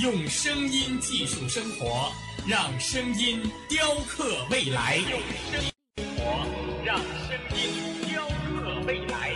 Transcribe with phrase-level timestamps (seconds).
[0.00, 2.10] 用声音技术生活，
[2.48, 4.96] 让声音雕刻未来。
[4.96, 5.20] 用
[5.52, 6.46] 声音活，
[6.84, 9.34] 让声音雕刻未来。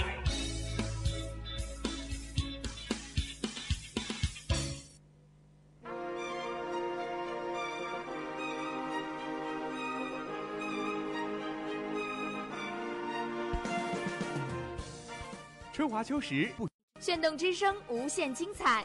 [15.72, 16.68] 春华秋实不
[16.98, 18.84] 炫动之声，无限精彩。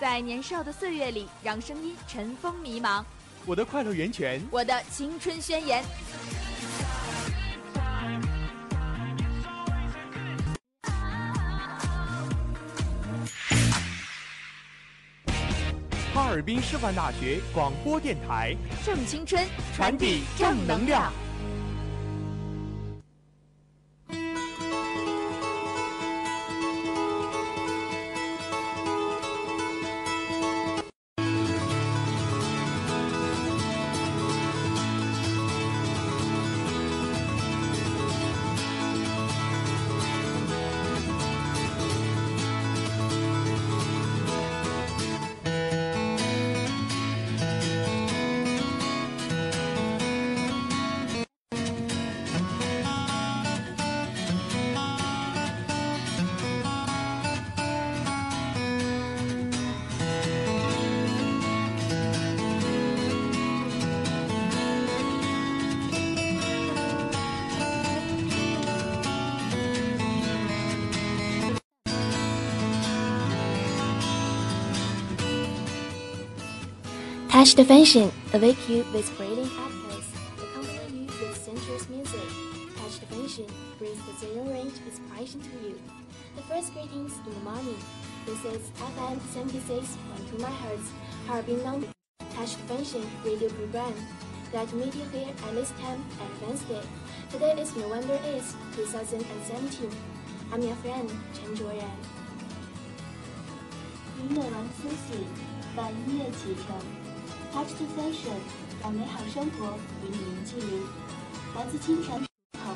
[0.00, 3.04] 在年少的岁月里，让声音尘封迷茫。
[3.44, 5.82] 我的快乐源泉，我的青春宣言。
[16.14, 18.54] 哈尔滨师范大学广播电台，
[18.84, 21.12] 正青春，传递正能量。
[77.37, 80.05] Touch the Fashion, awake you with brilliant actors,
[80.37, 82.27] accompany you with sensuous music.
[82.77, 83.47] Touch the Fashion
[83.79, 85.79] brings the zero range inspiration to you.
[86.35, 87.77] The first greetings in the morning.
[88.25, 90.85] This is FM 76.2 MHz,
[91.27, 91.89] Harbin London.
[92.35, 93.93] Touch the Fashion radio program.
[94.51, 96.81] Glad to meet you here at this time at Wednesday.
[97.31, 99.89] Today is November 8th, 2017.
[100.53, 101.97] I'm your friend, Chen Zhuoran.
[104.23, 105.25] 音乐玩苏醒，
[105.75, 106.96] 伴音乐启程。
[107.58, 108.38] Touch the fashion，
[108.80, 109.74] 让美好生活
[110.04, 110.78] 与你零距离。
[111.56, 112.72] 来自清晨口，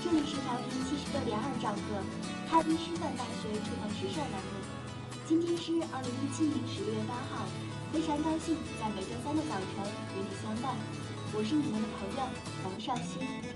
[0.00, 1.98] 这里是调频七十六点二兆赫，
[2.48, 4.62] 哈尔滨师范大学触碰时尚栏目。
[5.26, 7.48] 今天是二零一七年十月八号，
[7.92, 10.76] 非常高兴在每周三的早晨与你相伴。
[11.34, 12.22] 我是你们的朋友
[12.62, 13.51] 王少熙。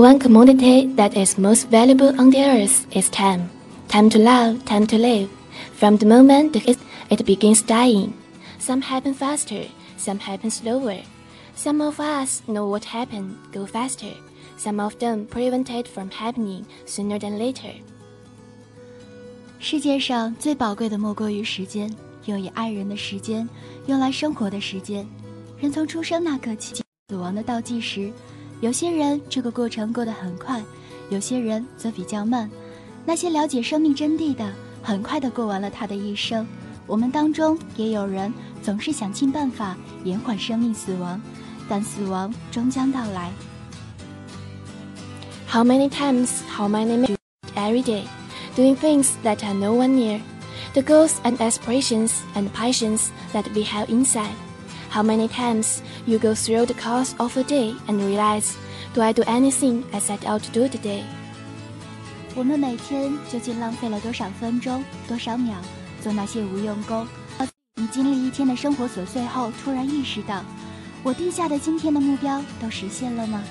[0.00, 3.50] one commodity that is most valuable on the earth is time.
[3.88, 5.28] Time to love, time to live.
[5.74, 6.78] From the moment it,
[7.10, 8.12] it begins dying,
[8.58, 9.66] some happen faster,
[9.96, 10.98] some happen slower.
[11.54, 14.12] Some of us know what happened, go faster.
[14.58, 17.72] Some of them prevent it from happening sooner than later.
[19.58, 21.90] 世界上最宝贵的莫过于时间，
[22.26, 23.48] 用以爱人的时间，
[23.86, 25.06] 用来生活的时间。
[25.58, 28.10] 人从出生那刻起，死亡的倒计时。
[28.61, 30.63] 有些人这个过程过得很快，
[31.09, 32.49] 有些人则比较慢。
[33.03, 34.53] 那些了解生命真谛的，
[34.83, 36.47] 很快地过完了他的一生。
[36.85, 38.31] 我们当中也有人
[38.61, 41.19] 总是想尽办法延缓生命死亡，
[41.67, 43.31] 但死亡终将到来。
[45.49, 47.17] How many times, how many m i n u
[47.55, 48.03] every day
[48.55, 50.21] doing things that are no one near,
[50.73, 54.35] the goals and aspirations and passions that we have inside.
[54.91, 58.57] How many times you go through the course of a day and realize,
[58.93, 61.03] do I do anything I set out to do today?
[62.35, 65.55] 我们每天究竟浪费了多少分钟、多少秒
[66.03, 67.07] 做那些无用功？
[67.75, 70.43] 你经历一天的生活琐碎后，突然意识到，
[71.03, 73.41] 我定下的今天的目标都实现了吗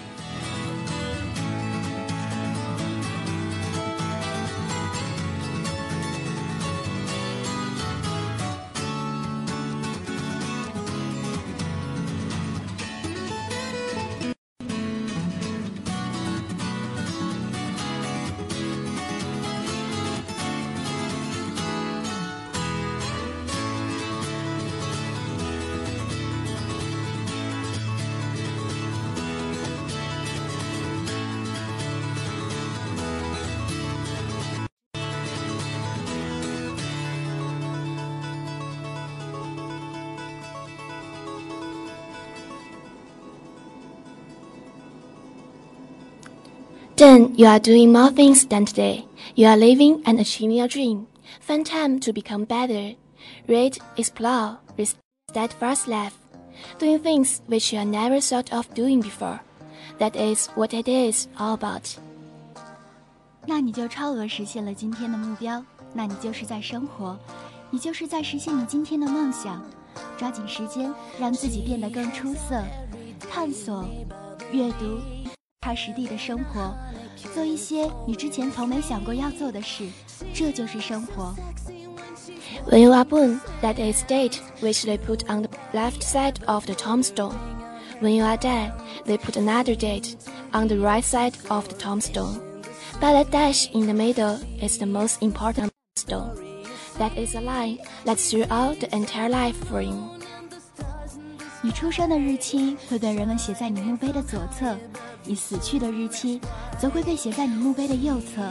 [47.20, 49.06] ？Then you are doing more things than today.
[49.36, 51.08] You are living and achieving your dream.
[51.42, 52.96] Find time to become better.
[53.48, 54.96] Read, explore, with
[55.30, 56.14] steadfast life.
[56.80, 59.42] Doing things which you have never thought of doing before.
[60.00, 61.98] That is what it is all about.
[63.46, 65.64] 那你就超额实现了今天的目标，
[65.94, 67.18] 那你就是在生活，
[67.70, 69.64] 你就是在实现你今天的梦想。
[70.18, 72.64] 抓紧时间，让自己变得更出色，
[73.30, 73.86] 探索、
[74.52, 75.00] 阅读、
[75.62, 76.76] 踏实地的生活，
[77.34, 79.86] 做一些你之前从没想过要做的事，
[80.34, 81.36] 这就是生活。
[82.70, 86.66] When you are born, that is date which they put on the left side of
[86.66, 87.36] the tombstone.
[88.02, 88.74] When you are dead,
[89.06, 90.16] they put another date
[90.52, 92.40] on the right side of the tombstone.
[93.00, 96.36] But that dash in the middle is the most important stone.
[96.98, 100.10] That is a line that throughout the entire life frame.
[101.63, 104.75] 你出生的日期会被人们写在你墓碑的左侧，
[105.25, 106.41] 你死去的日期
[106.81, 108.51] 则会被写在你墓碑的右侧。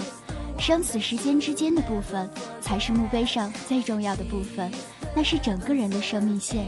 [0.60, 2.30] 生死时间之间的部分，
[2.62, 4.70] 才是墓碑上最重要的部分，
[5.16, 6.68] 那是整个人的生命线。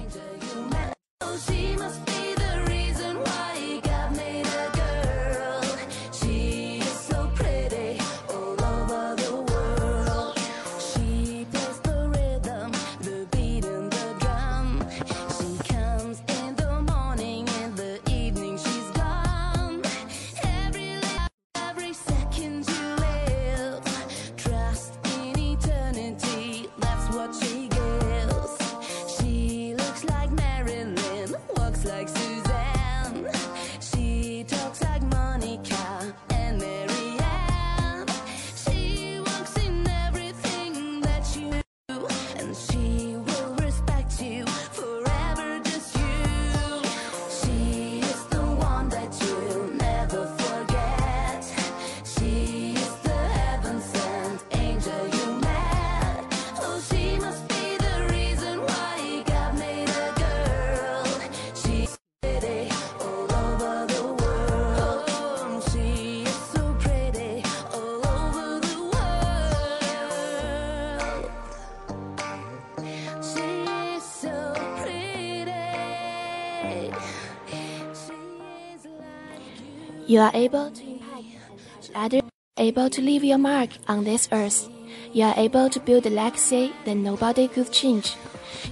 [80.10, 82.22] You are able to impact others,
[82.56, 84.68] able to leave your mark on this earth.
[85.12, 88.14] You are able to build a legacy that nobody could change.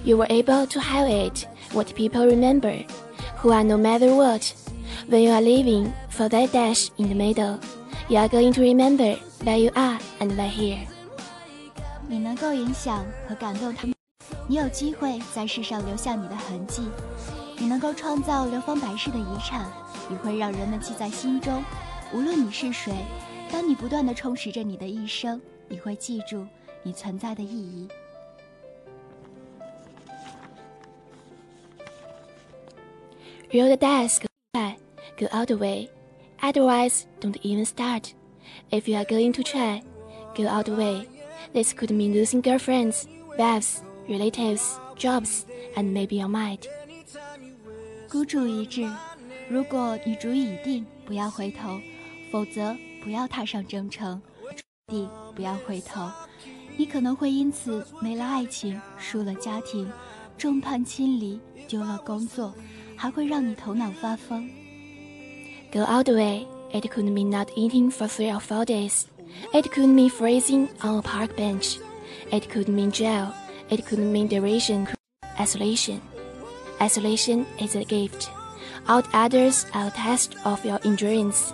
[0.03, 2.83] You were able to highlight what people remember,
[3.37, 4.53] who are no matter what.
[5.07, 7.59] When you are living for that dash in the middle,
[8.09, 10.87] you are going to remember where you are and where here.
[12.07, 13.95] 你能够影响和感动他们，
[14.47, 16.83] 你有机会在世上留下你的痕迹，
[17.59, 19.71] 你能够创造流芳百世的遗产，
[20.09, 21.63] 你会让人们记在心中。
[22.13, 22.93] 无论你是谁，
[23.51, 26.45] 当你不断的充实着你的一生，你会记住
[26.83, 27.87] 你存在的意义。
[33.51, 34.75] Roll the dice, go by,
[35.17, 35.89] go all the way.
[36.41, 38.13] Otherwise, don't even start.
[38.69, 39.81] If you are going to try,
[40.35, 41.07] go all the way.
[41.53, 45.45] This could mean losing girlfriends, wives, relatives, jobs,
[45.77, 46.67] and maybe your mind.
[48.10, 48.90] 孤注一掷，
[49.48, 51.80] 如果你主已定，不要回头，
[52.28, 54.20] 否则不要踏上征程。
[54.88, 56.10] 地不要回头，
[56.76, 59.88] 你可能会因此没了爱情，输了家庭，
[60.36, 61.38] 众叛亲离，
[61.68, 62.52] 丢了工作，
[62.96, 64.50] 还会让你头脑发疯。
[65.72, 66.48] Go all the way.
[66.72, 69.04] It could mean not eating for three or four days.
[69.52, 71.78] It could mean freezing on a park bench.
[72.32, 73.28] It could mean jail.
[73.68, 74.88] It could mean duration,
[75.38, 76.00] isolation.
[76.80, 78.30] Isolation is a gift.
[78.88, 81.52] Out others are a test of your endurance,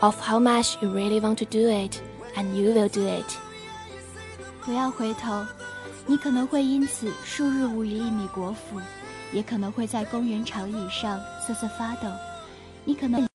[0.00, 2.00] of how much you really want to do it,
[2.36, 3.26] and you will do it.
[4.64, 5.44] 不要回头，
[6.06, 8.80] 你可能会因此数日无一米果腹，
[9.32, 12.08] 也可能会在公园长椅上瑟瑟发抖，
[12.84, 13.26] 你可能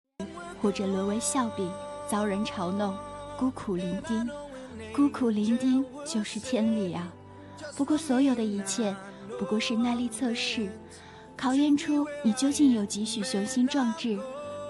[0.62, 1.70] 或者沦为笑柄，
[2.08, 2.96] 遭人嘲弄，
[3.38, 4.30] 孤苦伶仃。
[4.96, 7.12] 孤苦伶仃就是天理啊！
[7.76, 8.96] 不过所有的一切，
[9.38, 10.70] 不过是耐力测试，
[11.44, 14.18] 考验出你究竟有几许雄心壮志，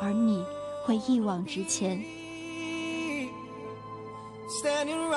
[0.02, 0.44] 而你
[0.84, 2.04] 会一往直前。
[4.50, 5.08] standing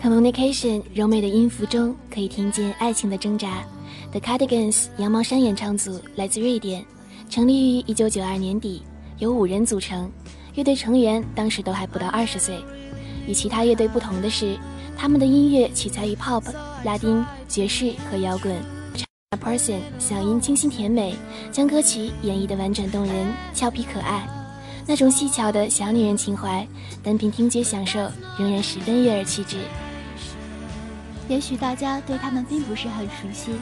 [0.00, 3.64] Communication 柔美的音符中可以听见爱情的挣扎。
[4.12, 6.84] The Cardigans 羊毛衫演唱组来自瑞典，
[7.28, 8.82] 成立于1992年底，
[9.18, 10.10] 由五人组成。
[10.54, 12.58] 乐队成员当时都还不到二十岁。
[13.26, 14.56] 与其他乐队不同的是，
[14.96, 16.42] 他们的音乐取材于 pop、
[16.84, 18.56] 拉丁、爵士和摇滚。
[19.40, 21.14] Person 嗓音清新甜美，
[21.52, 24.37] 将歌曲演绎得婉转动人、俏皮可爱。
[24.90, 26.66] 那种细巧的小女人情怀，
[27.02, 29.58] 单凭听觉享受仍然十分悦耳气质。
[31.28, 33.52] 也许大家对他们并不是很熟悉，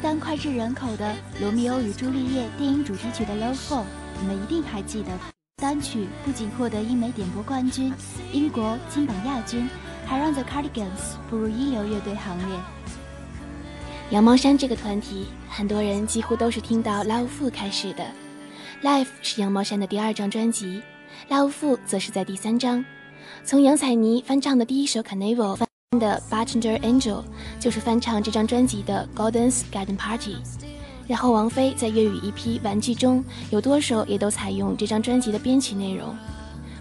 [0.00, 3.80] 但脍炙人口的《罗密欧与朱丽叶》电影主题曲的《Love For》，
[4.22, 5.10] 你们一定还记得。
[5.60, 7.92] 单曲不仅获得英美点播冠军、
[8.32, 9.68] 英国金榜亚军，
[10.06, 12.56] 还让 The Cardigans 步入一流乐队行列。
[14.12, 18.02] 羊毛衫这个团体，很多人几乎都是听到《Love Fu》开始的。
[18.82, 20.82] 《Life》是羊毛衫的第二张专辑，
[21.30, 22.82] 《Love Fu》则是在第三张。
[23.44, 25.68] 从杨采妮翻唱的第一首《Carnival》翻
[26.00, 27.18] 的《Bartender Angel》，
[27.58, 30.34] 就是翻唱这张专辑的《Golden's Garden Party》。
[31.06, 36.16] 然后王菲在粤语一批《玩具》中有多首也都采用这张专辑的编曲内容。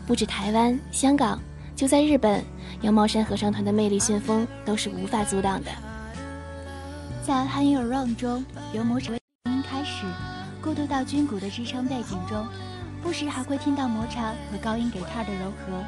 [0.08, 1.38] 不止台湾、香港，
[1.76, 2.42] 就在日本，
[2.82, 5.72] 羊毛衫合唱团的魅力旋风都是无法阻挡的。
[7.28, 9.19] 在《Hang Your Run》中，由魔长音开始，
[10.62, 12.46] 过渡到军鼓的支撑背景中，
[13.02, 15.82] 不时还会听到魔长和高音 guitar 的柔和，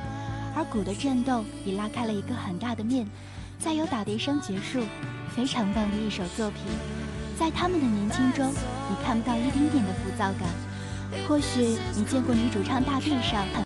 [0.55, 3.05] 而鼓的震动也拉开了一个很大的面，
[3.59, 4.81] 再由打碟声结束，
[5.35, 6.63] 非常棒的一首作品。
[7.37, 8.49] 在他们的年轻中，
[8.89, 10.47] 你看不到一丁点的浮躁感。
[11.27, 13.65] 或许你见过女主唱大地上很，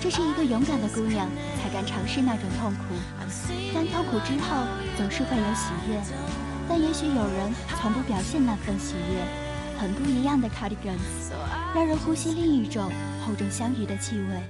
[0.00, 1.28] 这是一个勇敢的姑娘
[1.62, 2.94] 才敢尝试那种痛苦，
[3.72, 6.02] 但痛苦之后总是会有喜悦。
[6.68, 9.43] 但也许有人从不表现那份喜悦，
[9.78, 11.32] 很不一样的 Cardigans，
[11.74, 12.90] 让人呼吸另一种
[13.24, 14.40] 厚重香芋的气味。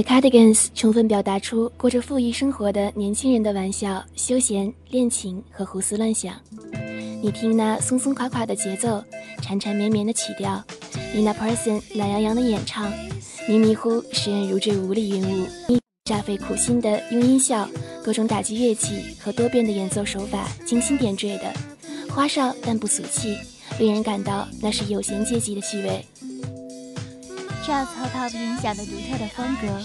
[0.00, 6.34] The Cardigans 充分表达出过着富裕生活的年轻人的玩笑、休闲、恋情和胡思乱想。
[7.20, 9.04] 你听那松松垮垮的节奏，
[9.42, 10.64] 缠缠绵绵的曲调
[11.14, 12.90] ，Nina Persson 懒洋洋的演唱，
[13.46, 15.46] 迷迷糊使人如坠无里云雾。
[15.68, 15.78] 你
[16.10, 17.68] 煞费苦心的用音效、
[18.02, 21.52] 各种打击乐器和多变的演奏手法精心点缀的，
[22.08, 23.36] 花哨但不俗气，
[23.78, 26.02] 令人感到那是有闲阶级的趣味。
[27.70, 29.80] Jazz 和 Pop 影响的独特的风格，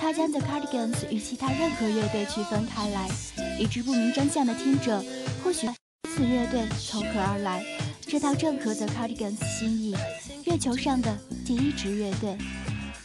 [0.00, 3.10] 它将 The Cardigans 与其他任何乐队区分开来，
[3.58, 5.04] 以致不明真相的听者
[5.42, 5.68] 或许
[6.14, 7.64] 此乐队从何而来。
[8.06, 9.96] 这倒正合 The Cardigans 心意，
[10.44, 12.38] 月球上的第一支乐队，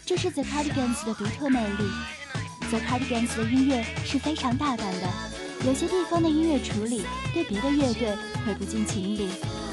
[0.06, 1.90] 这是 The Cardigans 的独特魅力。
[2.70, 5.10] The Cardigans 的音乐是非常大胆的，
[5.66, 7.02] 有些地方的音乐处理
[7.34, 9.28] 对别的乐队会不近情理，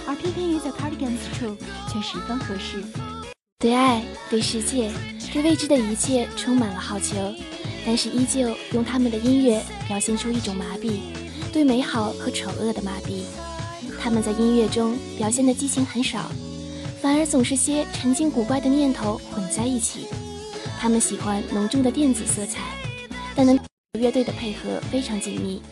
[0.08, 1.54] 而偏偏于 The Cardigans 处
[1.92, 2.82] 却十分合适。
[3.58, 4.90] 对爱、对世界、
[5.32, 7.16] 对未知的一切充满了好求，
[7.86, 10.98] 但是依旧用他们的音乐表现出一种麻痹，
[11.54, 13.22] 对美好和丑恶的麻痹。
[13.98, 16.30] 他们在音乐中表现的激情很少，
[17.00, 20.06] 反而总是些陈经古怪的念头混在一起。
[20.78, 22.60] 他们喜欢浓重的电子色彩，
[23.34, 23.58] 但能
[23.98, 25.62] 乐队的配合非常紧密。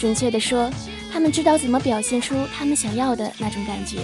[0.00, 0.68] 准确地说，
[1.12, 3.98] 他们知道怎么表现出他们想要的那种感觉。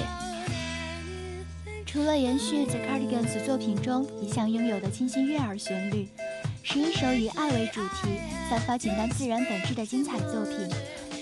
[1.96, 6.06] 除了延续 The Cardigans 作品中一向拥有的清新悦耳旋律，
[6.62, 10.68] 是一首以爱为主题、散发简单自然本质的精彩作品，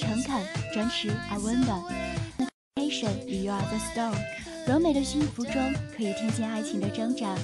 [0.01, 1.81] 诚恳、真实而温暖。
[2.75, 4.17] Nation 与 You Are the Storm，
[4.67, 5.55] 柔美的音符中
[5.97, 7.37] 可以听见爱情的挣扎。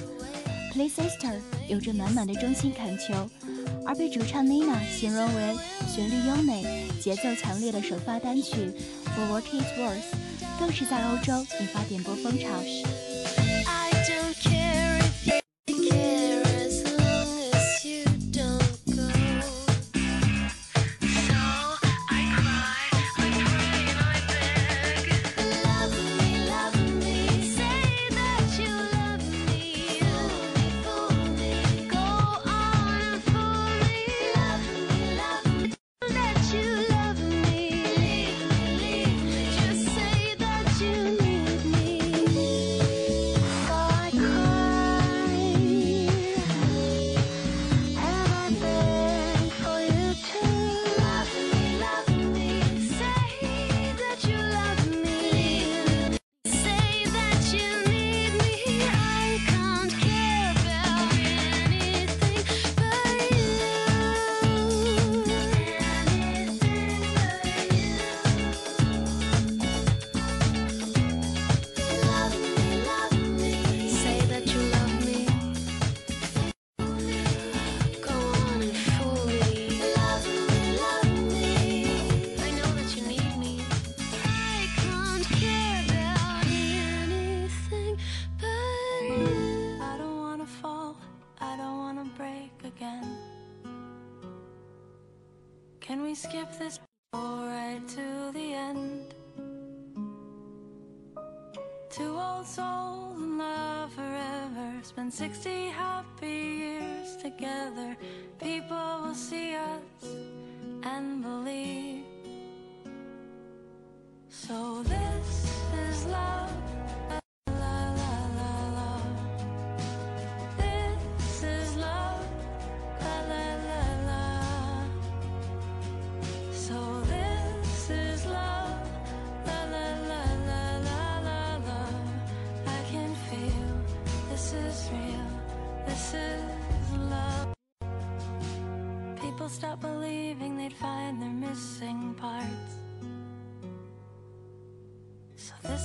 [0.73, 3.13] Play Sister 有着满满的衷心恳求，
[3.85, 5.55] 而被主唱 Nina 形容为
[5.87, 6.65] 旋律优美、
[6.99, 8.73] 节奏强烈的首发单曲
[9.15, 12.49] For What It Worth，更是在欧洲引发点播风潮。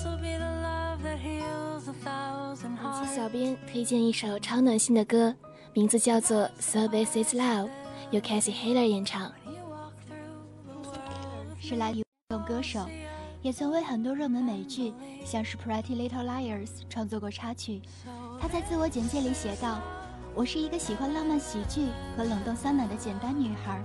[0.04, 0.12] 本
[2.76, 3.14] 期 hearts.
[3.14, 5.34] 小编推荐一首超暖心的歌，
[5.72, 7.64] 名字叫做《Service Is Love》，
[8.10, 9.32] 由 Cassie Haler 演唱。
[11.58, 12.86] 是来自动歌手，
[13.42, 14.92] 也曾为很多热门美剧，
[15.24, 17.80] 像是《Pretty Little Liars》创作过插曲。
[18.40, 19.80] 他在自我简介里写道
[20.34, 23.80] ：“我是一个喜欢浪漫喜剧和冷冻酸奶的简单女孩，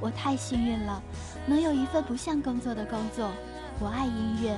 [0.00, 1.02] 我太幸运了，
[1.46, 3.30] 能有一份不像工作的工作。
[3.80, 4.56] 我爱音乐，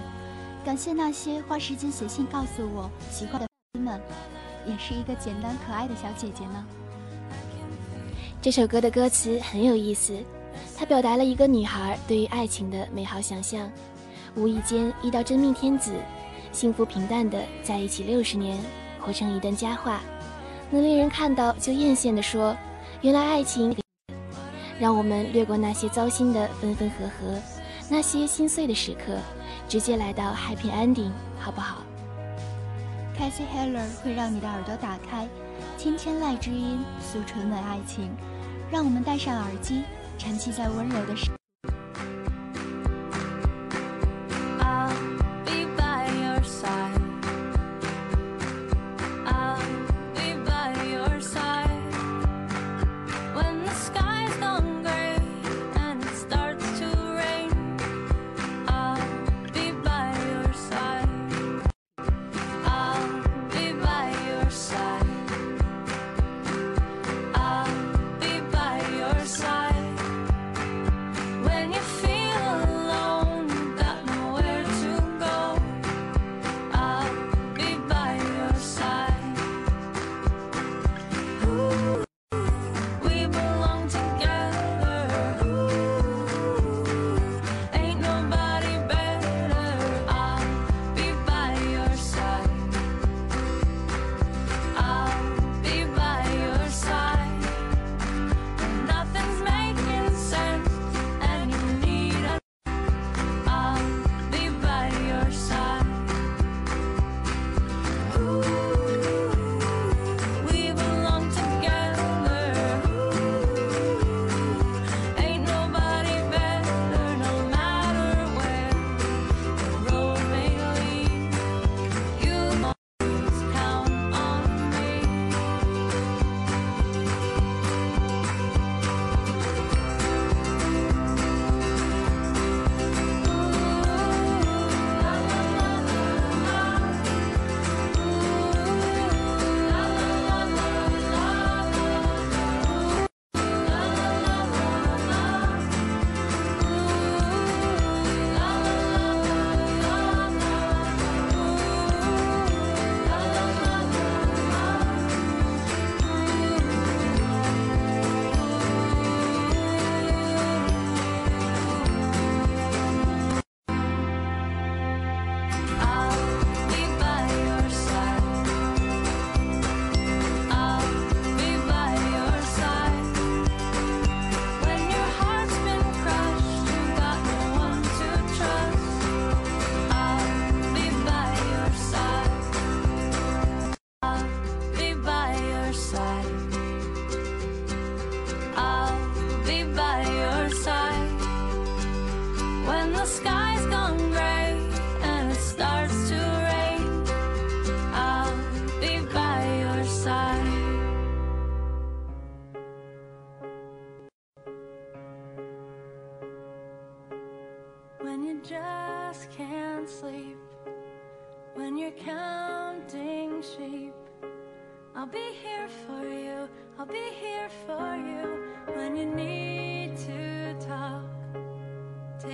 [0.67, 4.01] 感谢那些花时间写信告诉我喜欢的粉丝们，
[4.67, 6.67] 也是一个简单可爱的小姐姐呢。”
[8.43, 10.19] 这首歌的歌词很有意思，
[10.77, 13.71] 它表达了一个女孩对于爱情的美好想象。
[14.35, 15.93] 无意间遇到真命天子，
[16.51, 18.59] 幸福平淡的在一起六十年，
[18.99, 20.01] 活成一段佳话。
[20.69, 22.57] 能令人看到就艳羡的说，
[23.03, 23.73] 原来爱情，
[24.81, 27.41] 让我们略过那些糟心的分分合合，
[27.89, 29.17] 那些心碎的时刻，
[29.69, 31.83] 直接来到 happy ending，好不好
[33.19, 35.29] ？Casey Heller 会让你的耳朵打开，
[35.77, 38.11] 听天籁之音，诉纯美爱情。
[38.71, 39.83] 让我们戴上耳机，
[40.19, 41.15] 沉浸在温柔的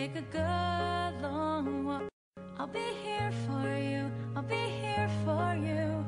[0.02, 2.10] Take a good long walk.
[2.58, 4.12] I'll be here for you.
[4.36, 6.06] I'll be here for you.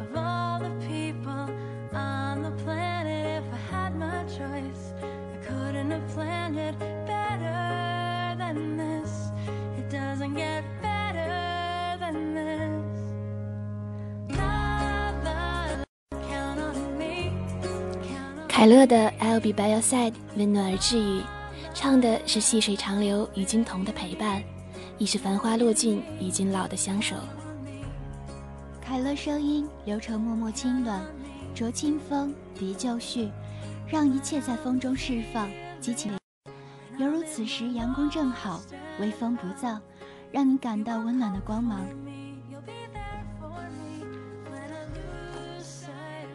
[0.00, 1.50] Of all the people
[1.92, 8.76] on the planet, if I had my choice, I couldn't have planned it better than
[8.76, 9.30] this.
[9.78, 12.98] It doesn't get better than this.
[14.38, 15.84] La la la,
[16.28, 17.32] count on me.
[18.02, 21.22] Count on 凯乐的《I'll Be By Your Side》温暖而治愈，
[21.83, 24.41] 唱的是细水长流与君同的陪伴，
[24.97, 27.13] 亦是繁花落尽与君老的相守。
[28.81, 31.05] 凯乐声音流程脉脉清暖，
[31.53, 33.29] 着清风涤旧绪，
[33.85, 35.49] 让一切在风中释放，
[35.81, 36.17] 激情。
[36.97, 38.61] 犹如此时阳光正好，
[39.01, 39.77] 微风不燥，
[40.31, 41.81] 让你感到温暖的光芒。
[42.05, 44.05] me, you'll be there for me
[44.49, 44.85] when I
[45.35, 46.29] lose sight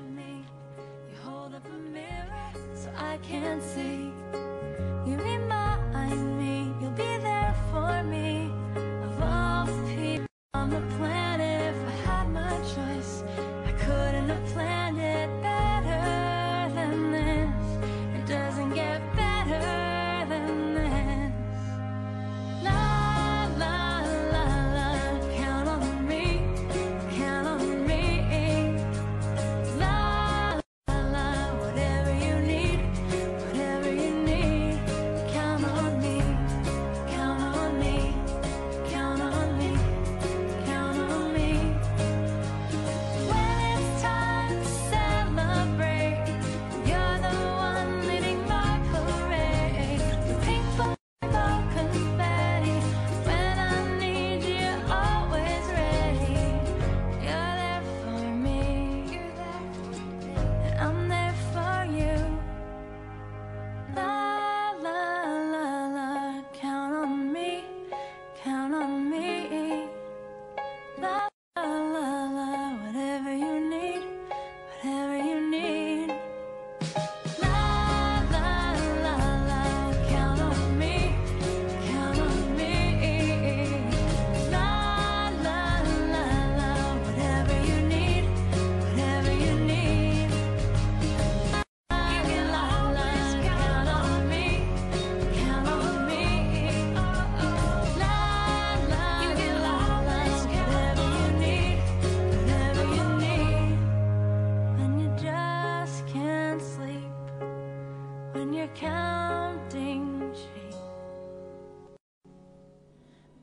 [108.58, 110.74] your counting sheep.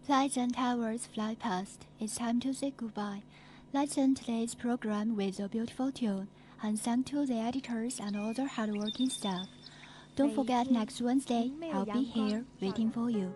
[0.09, 1.85] Lights and towers fly past.
[2.01, 3.23] It's time to say goodbye.
[3.73, 6.27] Let's end today's program with a beautiful tune,
[6.61, 9.47] and thank to the editors and other hardworking staff.
[10.17, 13.31] Don't forget next Wednesday, I'll be here waiting for you.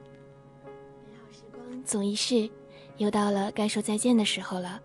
[1.86, 2.50] 总一逝，
[2.98, 4.82] 又到了该说再见的时候了，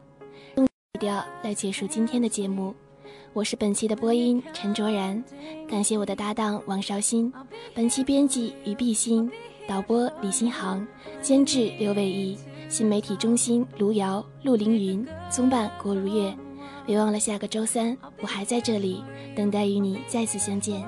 [0.57, 2.75] 用曲调来结束今天的节目。
[3.35, 5.23] 我是本期的播音陈卓然，
[5.69, 7.33] 感谢我的搭档王绍新，
[7.75, 9.29] 本期编辑于碧欣，
[9.67, 10.87] 导播李新航，
[11.21, 16.33] 监制刘伟毅，新媒体中心卢瑶、陆凌云，综办郭如月。
[16.87, 19.03] 别忘了下个周三，我还在这里
[19.35, 20.85] 等待与你再次相见。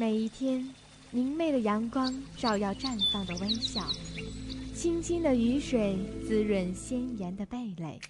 [0.00, 0.66] 每一天，
[1.10, 3.82] 明媚的阳光照耀绽放的微笑，
[4.74, 8.00] 清清的雨水滋润鲜艳的蓓蕾。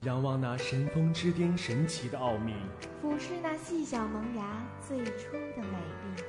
[0.00, 2.52] 仰望那神峰之巅神奇的奥秘，
[3.00, 6.24] 俯视那细小萌芽最初的美丽。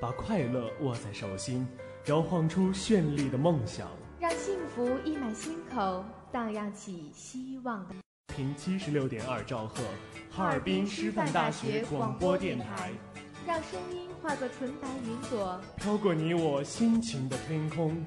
[0.00, 1.68] 把快乐握在手心，
[2.06, 3.86] 摇晃出绚丽的梦想。
[4.18, 7.94] 让幸福溢满心口，荡漾起希望的。
[8.34, 9.84] 听七十六点二兆赫，
[10.28, 12.90] 哈尔滨师范大学广播电台，
[13.46, 18.04] 让声音化作纯白云朵，飘过你我心情的天空。